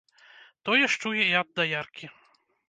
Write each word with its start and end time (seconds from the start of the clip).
Тое 0.69 0.79
ж 0.91 1.03
чую 1.03 1.13
і 1.19 1.29
ад 1.43 1.53
даяркі. 1.61 2.11